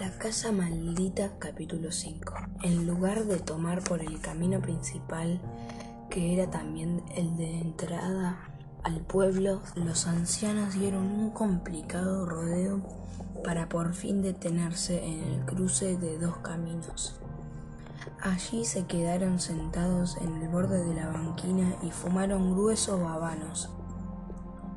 La 0.00 0.10
casa 0.12 0.52
maldita 0.52 1.32
capítulo 1.40 1.90
5. 1.90 2.32
En 2.62 2.86
lugar 2.86 3.24
de 3.24 3.40
tomar 3.40 3.82
por 3.82 4.00
el 4.00 4.20
camino 4.20 4.60
principal, 4.60 5.40
que 6.08 6.34
era 6.34 6.48
también 6.48 7.02
el 7.16 7.36
de 7.36 7.60
entrada 7.60 8.38
al 8.84 9.00
pueblo, 9.00 9.60
los 9.74 10.06
ancianos 10.06 10.74
dieron 10.74 11.02
un 11.02 11.30
complicado 11.30 12.26
rodeo 12.26 12.80
para 13.42 13.68
por 13.68 13.92
fin 13.92 14.22
detenerse 14.22 15.04
en 15.04 15.20
el 15.24 15.44
cruce 15.44 15.96
de 15.96 16.16
dos 16.20 16.36
caminos. 16.36 17.18
Allí 18.22 18.64
se 18.64 18.86
quedaron 18.86 19.40
sentados 19.40 20.16
en 20.18 20.32
el 20.40 20.48
borde 20.48 20.84
de 20.84 20.94
la 20.94 21.08
banquina 21.08 21.74
y 21.82 21.90
fumaron 21.90 22.52
gruesos 22.52 23.00
habanos. 23.00 23.68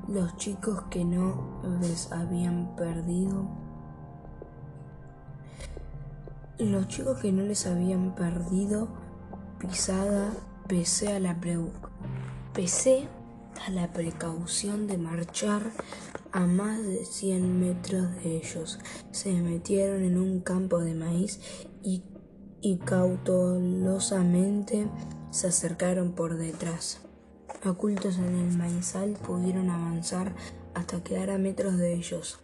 Los 0.07 0.35
chicos 0.37 0.81
que 0.89 1.05
no 1.05 1.61
les 1.79 2.11
habían 2.11 2.75
perdido 2.75 3.60
los 6.65 6.87
chicos 6.87 7.19
que 7.19 7.31
no 7.31 7.43
les 7.43 7.65
habían 7.65 8.15
perdido 8.15 8.89
pisada 9.59 10.31
pese 10.67 11.13
a 11.13 11.19
la 11.19 11.39
pese 12.53 13.07
a 13.65 13.71
la 13.71 13.91
precaución 13.91 14.87
de 14.87 14.97
marchar 14.97 15.63
a 16.31 16.41
más 16.41 16.81
de 16.83 17.05
100 17.05 17.59
metros 17.59 18.15
de 18.23 18.37
ellos. 18.37 18.79
Se 19.11 19.33
metieron 19.33 20.03
en 20.03 20.17
un 20.17 20.41
campo 20.41 20.79
de 20.79 20.93
maíz 20.93 21.39
y, 21.83 22.03
y 22.61 22.77
cautelosamente 22.77 24.87
se 25.31 25.47
acercaron 25.47 26.13
por 26.13 26.37
detrás. 26.37 27.01
Ocultos 27.65 28.17
en 28.17 28.35
el 28.35 28.57
maizal 28.57 29.13
pudieron 29.13 29.69
avanzar 29.69 30.33
hasta 30.73 31.03
quedar 31.03 31.31
a 31.31 31.37
metros 31.37 31.77
de 31.77 31.93
ellos 31.93 32.39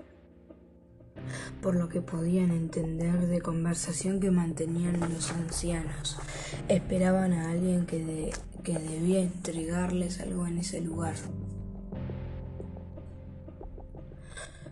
por 1.61 1.75
lo 1.75 1.89
que 1.89 2.01
podían 2.01 2.51
entender 2.51 3.27
de 3.27 3.41
conversación 3.41 4.19
que 4.19 4.31
mantenían 4.31 4.99
los 4.99 5.31
ancianos. 5.31 6.17
Esperaban 6.67 7.33
a 7.33 7.51
alguien 7.51 7.85
que, 7.85 8.31
que 8.63 8.79
debía 8.79 9.21
entregarles 9.21 10.19
algo 10.19 10.47
en 10.47 10.59
ese 10.59 10.81
lugar. 10.81 11.15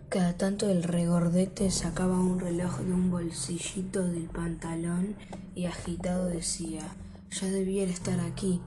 Cada 0.08 0.36
tanto 0.36 0.70
el 0.70 0.84
regordete 0.84 1.70
sacaba 1.70 2.18
un 2.18 2.38
reloj 2.38 2.78
de 2.78 2.92
un 2.92 3.10
bolsillito 3.10 4.06
del 4.06 4.28
pantalón 4.28 5.16
y 5.54 5.66
agitado 5.66 6.26
decía, 6.26 6.82
ya 7.30 7.48
debiera 7.48 7.90
estar 7.90 8.20
aquí, 8.20 8.60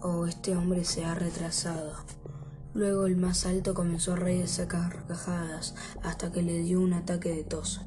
o 0.00 0.26
este 0.26 0.56
hombre 0.56 0.84
se 0.84 1.04
ha 1.04 1.14
retrasado. 1.14 1.92
Luego 2.74 3.06
el 3.06 3.16
más 3.16 3.46
alto 3.46 3.72
comenzó 3.72 4.14
a 4.14 4.16
reírse 4.16 4.62
a 4.62 4.68
carcajadas 4.68 5.76
hasta 6.02 6.32
que 6.32 6.42
le 6.42 6.58
dio 6.58 6.80
un 6.80 6.92
ataque 6.92 7.30
de 7.30 7.44
tos. 7.44 7.82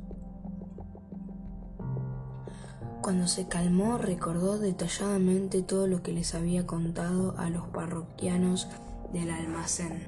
Cuando 3.02 3.28
se 3.28 3.50
calmó 3.50 3.98
recordó 3.98 4.58
detalladamente 4.58 5.62
todo 5.62 5.88
lo 5.88 6.02
que 6.04 6.14
les 6.14 6.36
había 6.36 6.66
contado 6.66 7.38
a 7.38 7.50
los 7.50 7.68
parroquianos 7.68 8.70
del 9.12 9.30
almacén. 9.30 10.08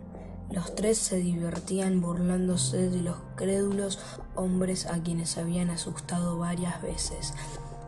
Los 0.49 0.73
tres 0.75 0.97
se 0.97 1.17
divertían 1.17 1.99
burlándose 1.99 2.89
de 2.89 3.01
los 3.01 3.17
crédulos 3.35 3.99
hombres 4.35 4.85
a 4.85 5.03
quienes 5.03 5.37
habían 5.37 5.71
asustado 5.71 6.37
varias 6.37 6.81
veces. 6.81 7.33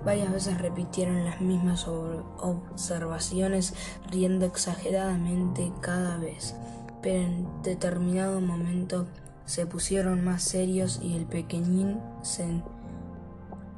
Varias 0.04 0.32
veces 0.32 0.60
repitieron 0.60 1.24
las 1.24 1.42
mismas 1.42 1.88
observaciones, 1.88 3.74
riendo 4.10 4.46
exageradamente 4.46 5.72
cada 5.80 6.18
vez 6.18 6.56
pero 7.02 7.22
en 7.22 7.62
determinado 7.64 8.42
momento 8.42 9.08
se 9.46 9.66
pusieron 9.66 10.24
más 10.24 10.44
serios 10.44 11.00
y 11.02 11.16
el 11.16 11.26
pequeñín 11.26 12.00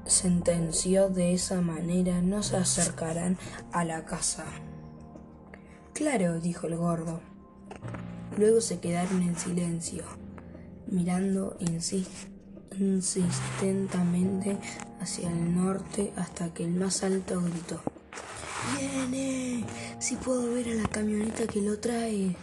sentenció 0.06 1.10
de 1.10 1.34
esa 1.34 1.62
manera 1.62 2.22
no 2.22 2.44
se 2.44 2.58
acercarán 2.58 3.38
a 3.72 3.86
la 3.86 4.06
casa. 4.06 4.46
Claro, 5.94 6.40
dijo 6.40 6.68
el 6.68 6.76
gordo. 6.76 7.22
Luego 8.38 8.62
se 8.62 8.80
quedaron 8.80 9.22
en 9.22 9.38
silencio, 9.38 10.04
mirando 10.88 11.58
insistentemente 12.80 14.58
hacia 15.00 15.30
el 15.32 15.56
norte 15.56 16.12
hasta 16.16 16.54
que 16.54 16.66
el 16.66 16.72
más 16.72 17.04
alto 17.04 17.42
gritó. 17.42 17.82
¡Viene! 18.78 19.66
Si 20.00 20.16
puedo 20.16 20.54
ver 20.54 20.68
a 20.70 20.74
la 20.74 20.88
camioneta 20.88 21.46
que 21.48 21.62
lo 21.62 21.80
trae. 21.80 22.36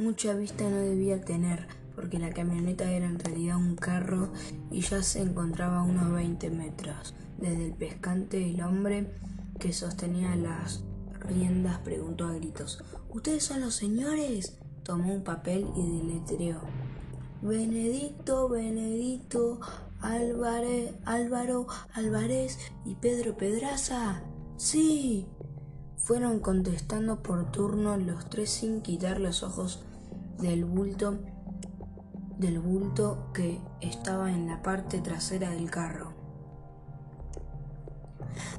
Mucha 0.00 0.32
vista 0.32 0.64
no 0.68 0.76
debía 0.76 1.20
tener, 1.20 1.66
porque 1.94 2.18
la 2.18 2.30
camioneta 2.30 2.90
era 2.90 3.04
en 3.04 3.18
realidad 3.18 3.58
un 3.58 3.76
carro 3.76 4.32
y 4.70 4.80
ya 4.80 5.02
se 5.02 5.20
encontraba 5.20 5.80
a 5.80 5.82
unos 5.82 6.10
20 6.10 6.48
metros. 6.48 7.14
Desde 7.36 7.66
el 7.66 7.74
pescante, 7.74 8.48
el 8.48 8.62
hombre 8.62 9.12
que 9.58 9.74
sostenía 9.74 10.34
las 10.36 10.82
riendas 11.20 11.80
preguntó 11.80 12.24
a 12.24 12.32
gritos: 12.32 12.82
¿Ustedes 13.10 13.44
son 13.44 13.60
los 13.60 13.74
señores? 13.74 14.56
Tomó 14.84 15.12
un 15.12 15.22
papel 15.22 15.66
y 15.76 15.98
deletreó: 15.98 16.62
Benedicto, 17.42 18.48
Benedicto, 18.48 19.60
Álvarez, 20.00 20.94
Álvaro, 21.04 21.66
Álvarez 21.92 22.58
y 22.86 22.94
Pedro 22.94 23.36
Pedraza. 23.36 24.22
Sí. 24.56 25.26
Fueron 25.98 26.40
contestando 26.40 27.22
por 27.22 27.52
turno 27.52 27.98
los 27.98 28.30
tres 28.30 28.48
sin 28.48 28.80
quitar 28.80 29.20
los 29.20 29.42
ojos 29.42 29.84
del 30.40 30.64
bulto 30.64 31.18
del 32.38 32.58
bulto 32.58 33.30
que 33.34 33.60
estaba 33.82 34.32
en 34.32 34.46
la 34.46 34.62
parte 34.62 35.00
trasera 35.00 35.50
del 35.50 35.70
carro. 35.70 36.14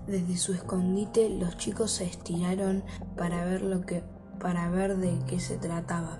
Desde 0.05 0.37
su 0.37 0.53
escondite 0.53 1.29
los 1.29 1.57
chicos 1.57 1.89
se 1.91 2.05
estiraron 2.05 2.83
para 3.17 3.43
ver 3.43 3.63
lo 3.63 3.81
que 3.81 4.03
para 4.39 4.69
ver 4.69 4.97
de 4.97 5.19
qué 5.27 5.39
se 5.39 5.57
trataba. 5.57 6.19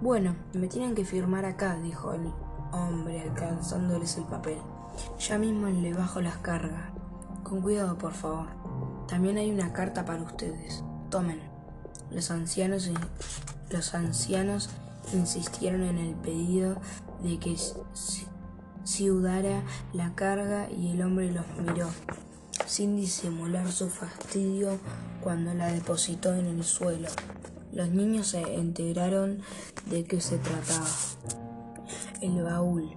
Bueno, 0.00 0.36
me 0.54 0.66
tienen 0.66 0.94
que 0.94 1.04
firmar 1.04 1.44
acá, 1.44 1.76
dijo 1.76 2.12
el 2.12 2.32
hombre 2.72 3.22
alcanzándoles 3.22 4.16
el 4.18 4.24
papel. 4.24 4.58
Ya 5.18 5.38
mismo 5.38 5.68
le 5.68 5.94
bajo 5.94 6.20
las 6.20 6.38
cargas. 6.38 6.92
Con 7.42 7.62
cuidado, 7.62 7.96
por 7.96 8.12
favor. 8.12 8.48
También 9.06 9.38
hay 9.38 9.50
una 9.50 9.72
carta 9.72 10.04
para 10.04 10.22
ustedes. 10.22 10.84
Tomen. 11.10 11.55
Los 12.10 12.30
ancianos 12.30 12.90
los 13.70 13.94
ancianos 13.94 14.70
insistieron 15.12 15.82
en 15.82 15.98
el 15.98 16.14
pedido 16.14 16.80
de 17.22 17.38
que 17.38 17.56
ciudara 18.84 19.62
la 19.92 20.14
carga 20.14 20.70
y 20.70 20.92
el 20.92 21.02
hombre 21.02 21.32
los 21.32 21.44
miró, 21.58 21.88
sin 22.66 22.96
disimular 22.96 23.70
su 23.70 23.88
fastidio 23.88 24.78
cuando 25.20 25.52
la 25.54 25.72
depositó 25.72 26.34
en 26.34 26.46
el 26.46 26.64
suelo. 26.64 27.08
Los 27.72 27.90
niños 27.90 28.28
se 28.28 28.40
enteraron 28.54 29.42
de 29.86 30.04
qué 30.04 30.20
se 30.20 30.38
trataba. 30.38 30.86
El 32.20 32.42
baúl. 32.42 32.96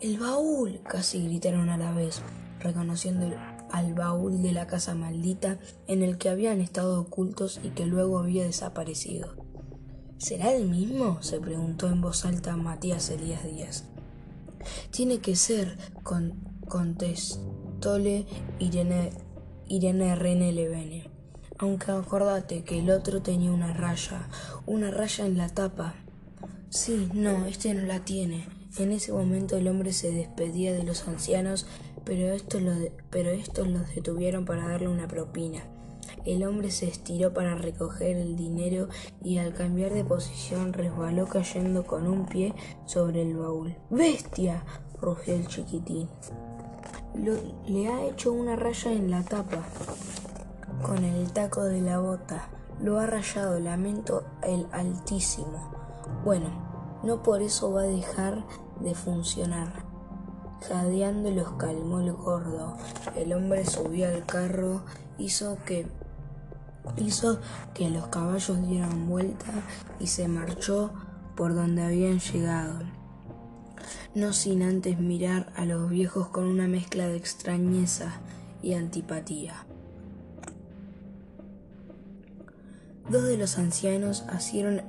El 0.00 0.18
baúl. 0.18 0.80
casi 0.86 1.24
gritaron 1.24 1.70
a 1.70 1.78
la 1.78 1.92
vez, 1.92 2.20
reconociendo 2.60 3.26
al 3.70 3.94
baúl 3.94 4.42
de 4.42 4.52
la 4.52 4.66
casa 4.66 4.94
maldita 4.94 5.58
en 5.86 6.02
el 6.02 6.18
que 6.18 6.28
habían 6.28 6.60
estado 6.60 7.00
ocultos 7.00 7.60
y 7.62 7.70
que 7.70 7.86
luego 7.86 8.18
había 8.18 8.44
desaparecido. 8.44 9.34
¿Será 10.18 10.52
el 10.52 10.68
mismo? 10.68 11.22
se 11.22 11.40
preguntó 11.40 11.86
en 11.86 12.00
voz 12.00 12.24
alta 12.24 12.56
Matías 12.56 13.08
Elías 13.10 13.44
Díaz. 13.44 13.84
Tiene 14.90 15.18
que 15.18 15.36
ser, 15.36 15.78
contestóle 16.66 18.26
Irene, 18.58 19.12
Irene 19.68 20.16
René 20.16 20.52
Levene. 20.52 21.10
Aunque 21.58 21.92
acordate 21.92 22.64
que 22.64 22.78
el 22.80 22.90
otro 22.90 23.22
tenía 23.22 23.52
una 23.52 23.72
raya, 23.72 24.28
una 24.66 24.90
raya 24.90 25.26
en 25.26 25.38
la 25.38 25.48
tapa. 25.48 25.94
Sí, 26.70 27.08
no, 27.14 27.46
este 27.46 27.74
no 27.74 27.82
la 27.82 28.04
tiene. 28.04 28.57
En 28.78 28.92
ese 28.92 29.12
momento 29.12 29.56
el 29.56 29.66
hombre 29.66 29.92
se 29.92 30.12
despedía 30.12 30.72
de 30.72 30.84
los 30.84 31.08
ancianos, 31.08 31.66
pero 32.04 32.32
estos, 32.32 32.62
lo 32.62 32.70
los 32.70 33.94
detuvieron 33.94 34.44
para 34.44 34.68
darle 34.68 34.86
una 34.86 35.08
propina. 35.08 35.64
El 36.24 36.44
hombre 36.44 36.70
se 36.70 36.86
estiró 36.86 37.34
para 37.34 37.56
recoger 37.56 38.16
el 38.16 38.36
dinero 38.36 38.88
y 39.22 39.38
al 39.38 39.52
cambiar 39.52 39.92
de 39.92 40.04
posición 40.04 40.72
resbaló 40.72 41.26
cayendo 41.26 41.84
con 41.84 42.06
un 42.06 42.26
pie 42.26 42.54
sobre 42.86 43.22
el 43.22 43.36
baúl. 43.36 43.74
¡Bestia! 43.90 44.64
rugió 45.00 45.34
el 45.34 45.48
chiquitín. 45.48 46.08
le 47.66 47.88
ha 47.88 48.04
hecho 48.04 48.32
una 48.32 48.54
raya 48.56 48.92
en 48.92 49.10
la 49.10 49.24
tapa 49.24 49.64
con 50.82 51.04
el 51.04 51.32
taco 51.32 51.64
de 51.64 51.80
la 51.80 51.98
bota. 51.98 52.48
Lo 52.80 53.00
ha 53.00 53.06
rayado, 53.06 53.58
lamento 53.58 54.24
el 54.44 54.66
altísimo. 54.70 55.72
Bueno, 56.24 56.67
no 57.08 57.22
por 57.22 57.40
eso 57.40 57.72
va 57.72 57.80
a 57.80 57.86
dejar 57.86 58.44
de 58.80 58.94
funcionar. 58.94 59.72
Jadeando 60.68 61.30
los 61.30 61.52
calmó 61.52 62.00
el 62.00 62.12
gordo. 62.12 62.76
El 63.16 63.32
hombre 63.32 63.64
subió 63.64 64.08
al 64.08 64.26
carro, 64.26 64.82
hizo 65.16 65.56
que 65.64 65.86
hizo 66.98 67.40
que 67.72 67.88
los 67.88 68.08
caballos 68.08 68.66
dieran 68.68 69.08
vuelta 69.08 69.46
y 69.98 70.08
se 70.08 70.28
marchó 70.28 70.90
por 71.34 71.54
donde 71.54 71.82
habían 71.82 72.18
llegado. 72.18 72.80
no 74.14 74.34
sin 74.34 74.62
antes 74.62 74.98
mirar 74.98 75.50
a 75.56 75.64
los 75.64 75.88
viejos 75.88 76.28
con 76.28 76.44
una 76.44 76.68
mezcla 76.68 77.08
de 77.08 77.16
extrañeza 77.16 78.20
y 78.62 78.74
antipatía. 78.74 79.64
Dos 83.08 83.22
de 83.22 83.38
los 83.38 83.56
ancianos 83.56 84.24
asieron, 84.28 84.82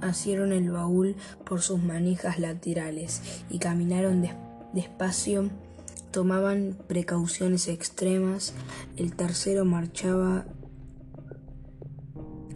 asieron 0.00 0.52
el 0.52 0.70
baúl 0.70 1.16
por 1.44 1.62
sus 1.62 1.82
manijas 1.82 2.38
laterales 2.38 3.22
y 3.50 3.58
caminaron 3.58 4.26
despacio, 4.72 5.50
tomaban 6.10 6.76
precauciones 6.86 7.68
extremas. 7.68 8.54
El 8.96 9.14
tercero 9.14 9.64
marchaba 9.64 10.46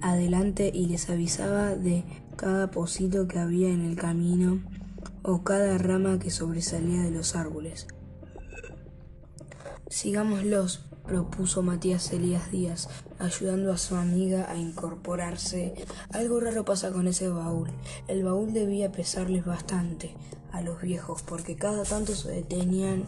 adelante 0.01 0.71
y 0.73 0.87
les 0.87 1.09
avisaba 1.09 1.75
de 1.75 2.05
cada 2.37 2.71
pocito 2.71 3.27
que 3.29 3.39
había 3.39 3.69
en 3.69 3.81
el 3.81 3.97
camino 3.97 4.61
o 5.23 5.43
cada 5.43 5.79
rama 5.79 6.19
que 6.19 6.31
sobresalía 6.31 7.03
de 7.03 7.11
los 7.11 7.37
árboles. 7.37 7.87
Sigámoslos, 9.89 10.85
propuso 11.07 11.63
Matías 11.63 12.13
Elías 12.13 12.51
Díaz, 12.51 12.89
ayudando 13.19 13.73
a 13.73 13.79
su 13.79 13.97
amiga 13.97 14.51
a 14.51 14.57
incorporarse. 14.57 15.75
Algo 16.11 16.41
raro 16.41 16.65
pasa 16.65 16.93
con 16.93 17.07
ese 17.07 17.29
baúl. 17.29 17.71
El 18.09 18.25
baúl 18.25 18.53
debía 18.53 18.91
pesarles 18.91 19.45
bastante 19.45 20.15
a 20.53 20.63
los 20.63 20.81
viejos, 20.81 21.23
porque 21.23 21.57
cada 21.57 21.85
tanto 21.85 22.15
se 22.15 22.31
detenían 22.31 23.05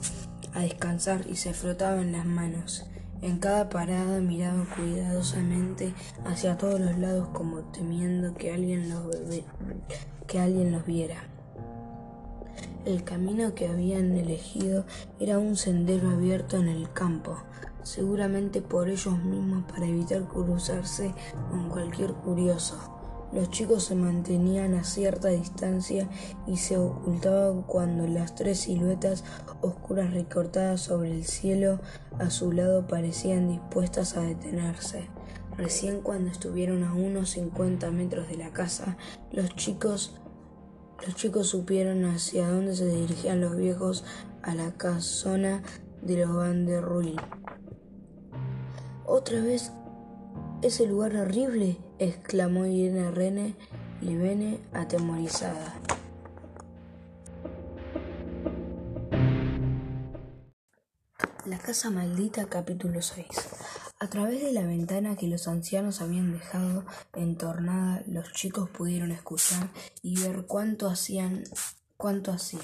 a 0.55 0.61
descansar 0.61 1.27
y 1.29 1.37
se 1.37 1.55
frotaban 1.55 2.13
las 2.13 2.27
manos. 2.27 2.87
En 3.23 3.39
cada 3.39 3.71
parada 3.71 4.21
miraban 4.21 4.67
cuidadosamente 4.67 5.95
hacia 6.27 6.59
todos 6.59 6.79
los 6.79 6.99
lados 6.99 7.29
como 7.33 7.61
temiendo 7.73 8.35
que 8.35 8.53
alguien 8.53 8.91
los, 8.91 9.05
que 10.27 10.39
alguien 10.39 10.71
los 10.71 10.85
viera. 10.85 11.25
El 12.85 13.05
camino 13.05 13.55
que 13.55 13.69
habían 13.69 14.17
elegido 14.17 14.85
era 15.19 15.39
un 15.39 15.57
sendero 15.57 16.11
abierto 16.11 16.59
en 16.59 16.69
el 16.69 16.93
campo, 16.93 17.39
seguramente 17.87 18.63
por 18.63 18.89
ellos 18.89 19.17
mismos 19.23 19.65
para 19.71 19.87
evitar 19.87 20.27
cruzarse 20.27 21.15
con 21.51 21.69
cualquier 21.69 22.13
curioso. 22.15 22.77
Los 23.33 23.51
chicos 23.51 23.85
se 23.85 23.95
mantenían 23.95 24.75
a 24.75 24.83
cierta 24.83 25.29
distancia 25.29 26.09
y 26.47 26.57
se 26.57 26.79
ocultaban 26.79 27.63
cuando 27.63 28.07
las 28.09 28.35
tres 28.35 28.61
siluetas 28.61 29.25
oscuras 29.61 30.13
recortadas 30.13 30.81
sobre 30.81 31.13
el 31.13 31.25
cielo 31.25 31.81
a 32.19 32.31
su 32.31 32.51
lado 32.51 32.89
parecían 32.89 33.49
dispuestas 33.49 34.17
a 34.17 34.23
detenerse. 34.23 35.09
Recién 35.57 36.01
cuando 36.01 36.31
estuvieron 36.31 36.83
a 36.83 36.93
unos 36.93 37.31
cincuenta 37.31 37.91
metros 37.91 38.29
de 38.29 38.37
la 38.37 38.51
casa, 38.51 38.97
los 39.31 39.55
chicos 39.55 40.21
los 41.05 41.15
chicos 41.15 41.49
supieron 41.49 42.07
hacia 42.07 42.49
dónde 42.49 42.75
se 42.75 42.87
dirigían 42.87 43.43
los 43.43 43.55
viejos 43.55 44.05
a 44.43 44.55
la 44.55 44.73
casona 44.73 45.63
de 46.01 46.25
los 46.25 46.35
Van 46.35 46.65
der 46.65 46.83
Ruin. 46.83 47.17
¿Otra 49.09 49.41
vez 49.41 49.71
ese 50.63 50.85
lugar 50.85 51.15
horrible? 51.15 51.79
exclamó 52.01 52.67
Irene 52.67 53.13
Rene 53.13 53.55
Libene 54.01 54.61
atemorizada. 54.73 55.81
La 61.45 61.59
casa 61.59 61.91
maldita 61.91 62.47
capítulo 62.47 63.01
6 63.01 63.27
a 64.01 64.09
través 64.09 64.43
de 64.43 64.53
la 64.53 64.67
ventana 64.67 65.15
que 65.15 65.29
los 65.29 65.47
ancianos 65.47 66.01
habían 66.01 66.33
dejado 66.33 66.85
entornada, 67.15 68.03
los 68.09 68.33
chicos 68.33 68.69
pudieron 68.71 69.13
escuchar 69.13 69.71
y 70.03 70.21
ver 70.21 70.47
cuánto 70.47 70.89
hacían, 70.89 71.45
cuánto 71.97 72.33
hacían. 72.33 72.63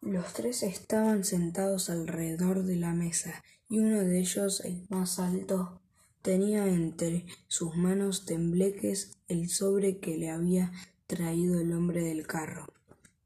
Los 0.00 0.32
tres 0.34 0.62
estaban 0.62 1.24
sentados 1.24 1.90
alrededor 1.90 2.62
de 2.62 2.76
la 2.76 2.92
mesa 2.92 3.42
y 3.68 3.78
uno 3.78 4.00
de 4.00 4.18
ellos, 4.18 4.60
el 4.60 4.86
más 4.88 5.18
alto, 5.18 5.80
tenía 6.22 6.66
entre 6.66 7.26
sus 7.46 7.76
manos 7.76 8.24
tembleques 8.24 9.18
el 9.28 9.48
sobre 9.48 9.98
que 9.98 10.16
le 10.16 10.30
había 10.30 10.72
traído 11.06 11.60
el 11.60 11.72
hombre 11.72 12.02
del 12.02 12.26
carro. 12.26 12.66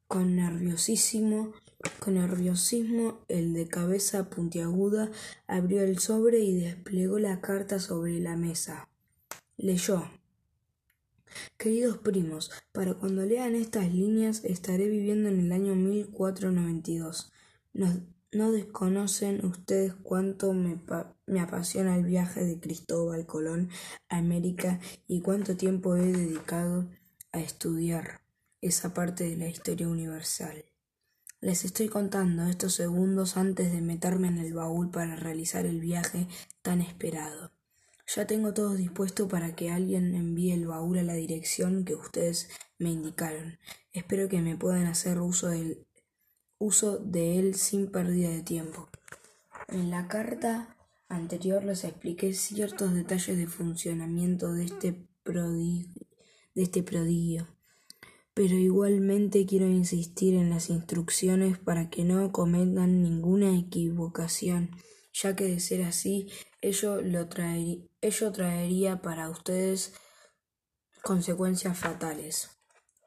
Con 0.07 0.37
nerviosísimo 0.37 1.53
con 1.99 2.15
nerviosismo, 2.15 3.19
el 3.29 3.55
de 3.55 3.67
cabeza 3.67 4.31
puntiaguda 4.31 5.11
abrió 5.47 5.83
el 5.83 5.99
sobre 5.99 6.41
y 6.41 6.55
desplegó 6.55 7.19
la 7.19 7.41
carta 7.41 7.81
sobre 7.81 8.21
la 8.21 8.37
mesa. 8.37 8.89
Leyó. 9.57 10.05
Queridos 11.57 11.99
primos, 11.99 12.51
para 12.73 12.95
cuando 12.95 13.25
lean 13.25 13.55
estas 13.55 13.93
líneas 13.93 14.45
estaré 14.45 14.89
viviendo 14.89 15.29
en 15.29 15.41
el 15.41 15.53
año 15.53 15.75
1492. 15.75 17.33
No, 17.73 17.89
no 18.33 18.51
desconocen 18.51 19.45
ustedes 19.45 19.95
cuánto 19.95 20.55
me, 20.55 20.81
apasiona 21.41 21.97
el 21.97 22.05
viaje 22.05 22.45
de 22.45 22.59
Cristóbal 22.59 23.27
Colón 23.27 23.69
a 24.09 24.17
América 24.17 24.81
y 25.07 25.21
cuánto 25.21 25.57
tiempo 25.57 25.97
he 25.97 26.13
dedicado 26.13 26.89
a 27.33 27.41
estudiar 27.41 28.23
esa 28.63 28.95
parte 28.95 29.25
de 29.25 29.37
la 29.37 29.49
historia 29.49 29.89
universal. 29.89 30.65
Les 31.41 31.65
estoy 31.65 31.89
contando 31.89 32.45
estos 32.45 32.75
segundos 32.75 33.37
antes 33.37 33.71
de 33.73 33.81
meterme 33.83 34.29
en 34.29 34.39
el 34.39 34.55
baúl 34.55 34.91
para 34.91 35.17
realizar 35.17 35.67
el 35.67 35.81
viaje 35.81 36.27
tan 36.63 36.81
esperado. 36.81 37.53
Ya 38.07 38.27
tengo 38.27 38.55
todo 38.55 38.75
dispuesto 38.75 39.29
para 39.29 39.55
que 39.55 39.71
alguien 39.71 40.15
envíe 40.15 40.53
el 40.53 40.67
baúl 40.67 40.99
a 40.99 41.03
la 41.03 41.15
dirección 41.15 41.85
que 41.85 41.95
ustedes 41.95 42.49
me 42.79 42.91
indicaron. 42.91 43.59
Espero 43.93 44.29
que 44.29 44.41
me 44.41 44.57
puedan 44.57 44.87
hacer 44.87 45.21
uso, 45.21 45.49
del, 45.49 45.87
uso 46.63 46.99
de 46.99 47.39
él 47.39 47.55
sin 47.55 47.91
pérdida 47.91 48.31
de 48.31 48.43
tiempo. 48.43 48.89
En 49.69 49.91
la 49.91 50.09
carta 50.09 50.77
anterior 51.09 51.65
les 51.65 51.85
expliqué 51.85 52.33
ciertos 52.33 52.95
detalles 52.95 53.37
de 53.37 53.47
funcionamiento 53.47 54.53
de 54.53 54.65
este 54.65 55.07
prodigio, 55.25 56.07
de 56.55 56.63
este 56.63 56.83
prodigio 56.83 57.47
pero 58.35 58.55
igualmente 58.55 59.45
quiero 59.45 59.67
insistir 59.67 60.35
en 60.35 60.51
las 60.51 60.71
instrucciones 60.71 61.59
para 61.59 61.91
que 61.91 62.05
no 62.05 62.33
cometan 62.33 63.03
ninguna 63.03 63.59
equivocación, 63.59 64.71
ya 65.13 65.37
que 65.37 65.45
de 65.45 65.61
ser 65.61 65.83
así, 65.83 66.29
ello, 66.63 67.03
lo 67.03 67.29
ello 68.01 68.33
traería 68.33 69.03
para 69.03 69.29
ustedes 69.29 69.93
consecuencias 71.03 71.79
fatales. 71.79 72.62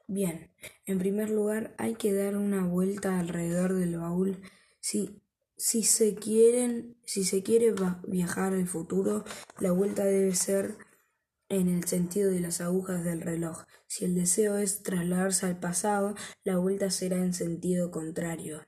Bien, 0.08 0.52
en 0.84 0.98
primer 0.98 1.30
lugar 1.30 1.74
hay 1.78 1.94
que 1.94 2.12
dar 2.12 2.36
una 2.36 2.64
vuelta 2.64 3.18
alrededor 3.18 3.74
del 3.74 3.98
baúl 3.98 4.40
si 4.80 5.20
si 5.56 5.82
se 5.84 6.14
quieren, 6.14 6.98
si 7.04 7.24
se 7.24 7.42
quiere 7.42 7.74
viajar 8.06 8.52
al 8.52 8.66
futuro, 8.66 9.24
la 9.58 9.72
vuelta 9.72 10.04
debe 10.04 10.34
ser 10.34 10.76
en 11.48 11.68
el 11.68 11.84
sentido 11.84 12.30
de 12.30 12.40
las 12.40 12.60
agujas 12.60 13.04
del 13.04 13.22
reloj. 13.22 13.64
Si 13.86 14.04
el 14.04 14.14
deseo 14.14 14.58
es 14.58 14.82
trasladarse 14.82 15.46
al 15.46 15.58
pasado, 15.58 16.14
la 16.44 16.58
vuelta 16.58 16.90
será 16.90 17.16
en 17.16 17.32
sentido 17.32 17.90
contrario. 17.90 18.66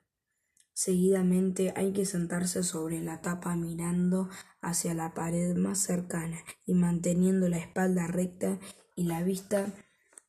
Seguidamente 0.72 1.74
hay 1.76 1.92
que 1.92 2.06
sentarse 2.06 2.62
sobre 2.62 3.00
la 3.00 3.20
tapa 3.20 3.56
mirando 3.56 4.28
hacia 4.60 4.94
la 4.94 5.12
pared 5.12 5.56
más 5.56 5.80
cercana 5.80 6.38
y 6.64 6.74
manteniendo 6.74 7.48
la 7.48 7.58
espalda 7.58 8.06
recta 8.06 8.60
y 8.94 9.04
la 9.04 9.22
vista 9.24 9.74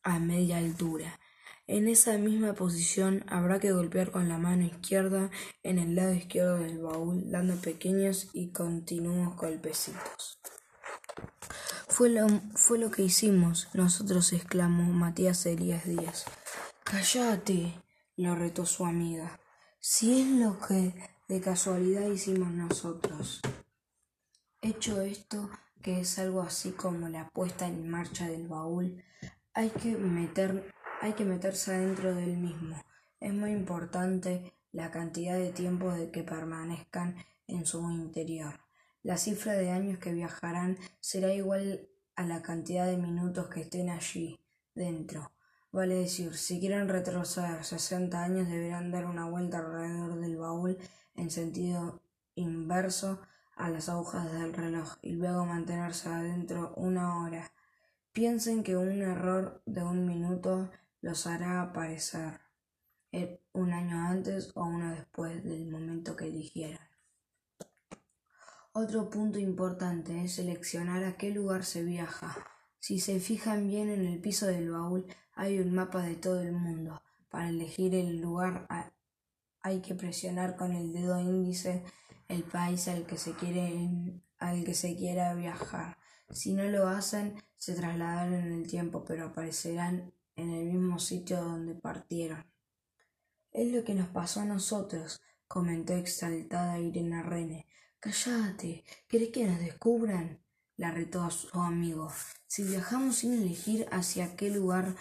a 0.10 0.20
media 0.20 0.58
altura. 0.58 1.20
En 1.68 1.88
esa 1.88 2.18
misma 2.18 2.54
posición 2.54 3.24
habrá 3.28 3.60
que 3.60 3.72
golpear 3.72 4.12
con 4.12 4.28
la 4.28 4.38
mano 4.38 4.66
izquierda 4.66 5.30
en 5.62 5.78
el 5.78 5.96
lado 5.96 6.14
izquierdo 6.14 6.58
del 6.58 6.80
baúl, 6.80 7.30
dando 7.30 7.56
pequeños 7.58 8.30
y 8.34 8.52
continuos 8.52 9.36
golpecitos. 9.36 10.40
Fue 11.88 12.10
lo, 12.10 12.28
fue 12.56 12.80
lo 12.80 12.90
que 12.90 13.04
hicimos 13.04 13.68
nosotros, 13.74 14.34
exclamó 14.34 14.92
Matías 14.92 15.46
Elías 15.46 15.86
Díaz. 15.86 16.26
Cállate, 16.84 17.74
lo 18.16 18.36
retó 18.36 18.66
su 18.66 18.86
amiga. 18.86 19.40
Si 19.80 20.22
es 20.22 20.28
lo 20.28 20.60
que 20.60 20.94
de 21.28 21.40
casualidad 21.40 22.10
hicimos 22.10 22.50
nosotros. 22.50 23.42
Hecho 24.62 25.02
esto, 25.02 25.52
que 25.84 26.02
es 26.02 26.18
algo 26.18 26.42
así 26.42 26.72
como 26.72 27.08
la 27.10 27.30
puesta 27.30 27.68
en 27.68 27.88
marcha 27.88 28.28
del 28.28 28.48
baúl, 28.48 29.04
hay 29.60 29.72
que, 29.72 31.26
meterse 31.26 31.76
adentro 31.76 32.16
del 32.16 32.38
mismo. 32.38 32.82
Es 33.20 33.34
muy 33.34 33.52
importante 33.52 34.54
la 34.72 34.90
cantidad 34.90 35.38
de 35.38 35.52
tiempo 35.52 35.92
de 35.92 36.12
que 36.12 36.24
permanezcan 36.24 37.18
en 37.46 37.66
su 37.66 37.82
interior. 37.92 38.62
La 39.04 39.18
cifra 39.18 39.54
de 39.54 39.70
años 39.72 40.00
que 40.00 40.14
viajarán 40.14 40.78
será 41.02 41.34
igual 41.34 41.90
a 42.16 42.24
la 42.24 42.42
cantidad 42.42 42.86
de 42.86 42.96
minutos 42.96 43.50
que 43.50 43.62
estén 43.62 43.90
allí 43.90 44.40
dentro. 44.76 45.34
Vale 45.74 45.96
decir, 45.96 46.38
si 46.38 46.62
quieren 46.62 46.88
retroceder 46.88 47.66
sesenta 47.66 48.24
años 48.24 48.48
deberán 48.48 48.92
dar 48.92 49.08
una 49.08 49.30
vuelta 49.30 49.60
alrededor 49.60 50.22
del 50.22 50.38
baúl 50.38 50.78
en 51.16 51.30
sentido 51.30 52.02
inverso 52.36 53.20
a 53.58 53.70
las 53.70 53.90
agujas 53.90 54.32
del 54.32 54.54
reloj 54.54 54.96
y 55.02 55.12
luego 55.12 55.46
mantenerse 55.46 56.08
adentro 56.08 56.74
una 56.78 57.22
hora. 57.22 57.52
Piensen 58.20 58.64
que 58.64 58.76
un 58.76 59.02
error 59.02 59.64
de 59.66 59.82
un 59.82 60.06
minuto 60.06 60.70
los 61.00 61.26
hará 61.26 61.62
aparecer 61.62 62.42
eh, 63.14 63.42
un 63.54 63.72
año 63.72 63.96
antes 63.96 64.52
o 64.56 64.66
uno 64.66 64.94
después 64.94 65.42
del 65.46 65.72
momento 65.72 66.18
que 66.18 66.28
eligieran. 66.28 66.86
Otro 68.74 69.10
punto 69.10 69.40
importante 69.40 70.22
es 70.22 70.34
seleccionar 70.34 71.06
a 71.06 71.16
qué 71.16 71.32
lugar 71.32 71.64
se 71.64 71.86
viaja. 71.86 72.36
Si 72.80 73.00
se 73.00 73.22
fijan 73.22 73.70
bien 73.70 73.90
en 73.90 74.06
el 74.06 74.20
piso 74.20 74.48
del 74.48 74.70
baúl 74.70 75.06
hay 75.34 75.60
un 75.60 75.74
mapa 75.74 76.02
de 76.02 76.16
todo 76.16 76.42
el 76.42 76.52
mundo. 76.52 77.02
Para 77.30 77.48
elegir 77.48 77.96
el 77.96 78.20
lugar 78.20 78.68
hay 79.62 79.80
que 79.80 79.96
presionar 79.96 80.58
con 80.58 80.74
el 80.74 80.92
dedo 80.92 81.22
índice 81.22 81.86
el 82.28 82.44
país 82.44 82.90
al 82.90 83.06
que 83.06 83.16
se 83.16 83.32
quiere, 83.32 84.22
al 84.40 84.66
que 84.66 84.74
se 84.74 84.98
quiera 84.98 85.34
viajar. 85.36 85.96
Si 86.32 86.54
no 86.54 86.64
lo 86.64 86.88
hacen, 86.88 87.36
se 87.58 87.74
trasladarán 87.74 88.34
en 88.34 88.52
el 88.52 88.68
tiempo, 88.68 89.04
pero 89.06 89.26
aparecerán 89.26 90.14
en 90.36 90.50
el 90.52 90.66
mismo 90.66 91.00
sitio 91.00 91.42
donde 91.42 91.76
partieron. 91.76 92.46
Es 93.52 93.72
lo 93.72 93.84
que 93.84 93.96
nos 93.96 94.10
pasó 94.10 94.42
a 94.42 94.46
nosotros, 94.46 95.22
comentó 95.48 95.94
exaltada 95.94 96.80
Irene 96.80 97.24
Rene. 97.24 97.68
Cállate, 98.00 98.84
¿querés 99.08 99.30
que 99.30 99.46
nos 99.46 99.60
descubran? 99.60 100.40
la 100.80 100.92
retó 100.92 101.24
a 101.24 101.30
su 101.30 101.60
amigo. 101.60 102.10
Si 102.48 102.64
viajamos 102.64 103.18
sin 103.18 103.34
elegir 103.34 103.86
hacia 103.92 104.38
qué 104.38 104.50
lugar, 104.50 104.96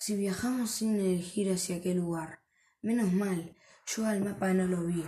si 0.00 0.16
viajamos 0.16 0.72
sin 0.72 0.96
elegir 0.96 1.52
hacia 1.52 1.80
qué 1.80 1.94
lugar. 1.94 2.40
Menos 2.82 3.12
mal, 3.12 3.54
yo 3.86 4.06
al 4.06 4.24
mapa 4.24 4.52
no 4.54 4.66
lo 4.66 4.84
vi. 4.84 5.04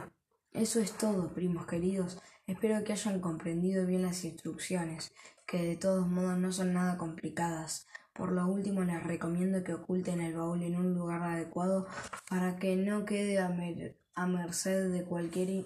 Eso 0.53 0.79
es 0.79 0.97
todo, 0.97 1.35
primos 1.35 1.67
queridos. 1.67 2.19
Espero 2.51 2.83
que 2.83 2.93
hayan 2.93 3.21
comprendido 3.21 3.87
bien 3.87 4.03
las 4.03 4.25
instrucciones, 4.25 5.15
que 5.47 5.63
de 5.63 5.77
todos 5.77 6.09
modos 6.09 6.37
no 6.37 6.51
son 6.51 6.73
nada 6.73 6.99
complicadas. 6.99 7.87
Por 8.13 8.33
lo 8.33 8.45
último, 8.49 8.83
les 8.83 9.01
recomiendo 9.05 9.63
que 9.63 9.75
oculten 9.75 10.21
el 10.21 10.35
baúl 10.35 10.65
en 10.65 10.75
un 10.75 10.93
lugar 10.93 11.23
adecuado 11.23 11.87
para 12.29 12.57
que 12.57 12.75
no 12.75 13.05
quede 13.05 13.39
a, 13.39 14.27
merced 14.27 14.91
de 14.91 15.05
cualquier 15.05 15.65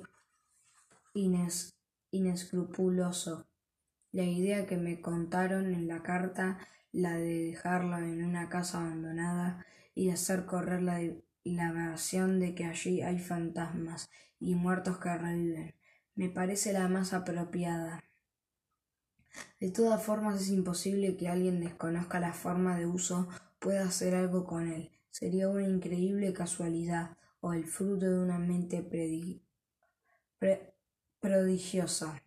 inescrupuloso. 2.11 3.47
La 4.13 4.25
idea 4.25 4.67
que 4.67 4.77
me 4.77 5.01
contaron 5.01 5.73
en 5.73 5.89
la 5.89 6.03
carta, 6.03 6.59
la 6.93 7.15
de 7.15 7.47
dejarlo 7.47 7.97
en 7.97 8.23
una 8.23 8.51
casa 8.51 8.83
abandonada 8.83 9.65
y 9.95 10.11
hacer 10.11 10.45
correr 10.45 10.83
la, 10.83 11.01
la 11.45 11.73
versión 11.73 12.41
de 12.41 12.55
que 12.55 12.67
allí 12.67 13.01
hay 13.01 13.19
fantasmas 13.19 14.11
y 14.39 14.55
muertos 14.55 14.99
que 14.99 15.17
reviven, 15.17 15.75
me 16.15 16.29
parece 16.29 16.73
la 16.73 16.89
más 16.89 17.13
apropiada. 17.13 18.05
De 19.59 19.71
todas 19.71 20.03
formas 20.03 20.41
es 20.41 20.49
imposible 20.49 21.17
que 21.17 21.29
alguien 21.29 21.61
desconozca 21.61 22.21
la 22.21 22.33
forma 22.33 22.79
de 22.79 22.87
uso 22.87 23.29
pueda 23.59 23.85
hacer 23.85 24.15
algo 24.15 24.45
con 24.45 24.69
él. 24.71 24.91
Sería 25.11 25.49
una 25.49 25.67
increíble 25.67 26.33
casualidad 26.33 27.17
o 27.41 27.53
el 27.53 27.65
fruto 27.65 28.07
de 28.07 28.19
una 28.19 28.39
mente 28.39 28.83
prodigiosa. 31.21 32.23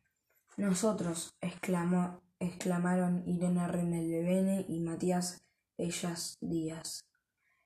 Nosotros, 0.58 1.38
exclamó, 1.42 2.22
exclamaron 2.40 3.24
Irene 3.28 3.68
Bene 3.68 4.66
y 4.68 4.80
Matías 4.80 5.42
Ellas 5.78 6.38
Díaz. 6.42 7.06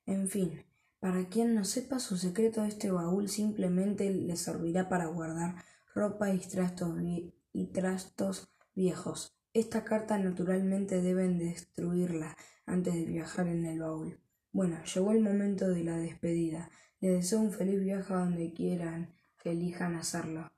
En 0.06 0.28
fin, 0.28 0.66
para 1.00 1.30
quien 1.30 1.56
no 1.56 1.66
sepa 1.66 2.00
su 2.00 2.18
secreto, 2.18 2.64
este 2.64 2.92
baúl 2.92 3.30
simplemente 3.30 4.10
le 4.10 4.36
servirá 4.36 4.90
para 4.90 5.06
guardar 5.08 5.64
ropa 5.94 6.30
y 6.32 7.68
trastos, 7.68 8.50
viejos. 8.74 9.38
Esta 9.54 9.84
carta 9.84 10.18
naturalmente 10.18 11.02
deben 11.02 11.38
destruirla 11.38 12.38
antes 12.66 12.94
de 12.94 13.06
viajar 13.06 13.48
en 13.48 13.66
el 13.66 13.80
baúl. 13.80 14.20
Bueno, 14.52 14.84
llegó 14.84 15.12
el 15.12 15.22
momento 15.22 15.68
de 15.70 15.84
la 15.84 15.98
despedida. 15.98 16.70
Les 17.00 17.14
deseo 17.14 17.40
un 17.40 17.52
feliz 17.52 17.82
viaje 17.82 18.14
a 18.14 18.18
donde 18.18 18.54
quieran 18.54 19.14
que 19.38 19.52
elijan 19.52 19.96
hacerlo 19.96 20.52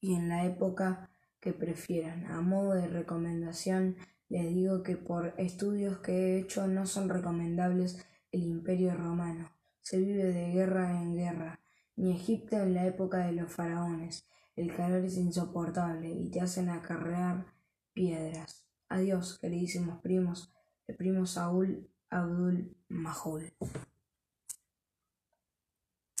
y 0.00 0.14
en 0.14 0.28
la 0.28 0.44
época 0.44 1.10
que 1.40 1.52
prefieran. 1.52 2.26
A 2.26 2.40
modo 2.40 2.74
de 2.74 2.86
recomendación, 2.88 3.96
les 4.28 4.54
digo 4.54 4.82
que 4.82 4.96
por 4.96 5.34
estudios 5.38 5.98
que 5.98 6.12
he 6.12 6.38
hecho 6.38 6.66
no 6.66 6.86
son 6.86 7.08
recomendables 7.08 8.04
el 8.30 8.44
imperio 8.44 8.94
romano. 8.94 9.50
Se 9.80 9.98
vive 9.98 10.24
de 10.24 10.52
guerra 10.52 11.00
en 11.00 11.16
guerra, 11.16 11.60
ni 11.96 12.14
Egipto 12.14 12.56
en 12.58 12.74
la 12.74 12.86
época 12.86 13.26
de 13.26 13.32
los 13.32 13.50
faraones. 13.50 14.28
El 14.58 14.74
calor 14.74 15.04
es 15.04 15.16
insoportable 15.16 16.10
y 16.10 16.30
te 16.30 16.40
hacen 16.40 16.68
acarrear 16.68 17.46
piedras. 17.92 18.66
Adiós, 18.88 19.38
queridísimos 19.38 20.00
primos, 20.00 20.52
el 20.88 20.96
primo 20.96 21.26
Saúl 21.26 21.88
Abdul 22.10 22.76
Mahul. 22.88 23.52